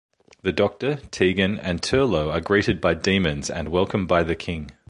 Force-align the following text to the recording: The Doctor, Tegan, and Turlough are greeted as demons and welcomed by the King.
The 0.41 0.51
Doctor, 0.51 0.95
Tegan, 1.11 1.59
and 1.59 1.79
Turlough 1.83 2.31
are 2.31 2.41
greeted 2.41 2.83
as 2.83 3.01
demons 3.03 3.51
and 3.51 3.69
welcomed 3.69 4.07
by 4.07 4.23
the 4.23 4.33
King. 4.35 4.71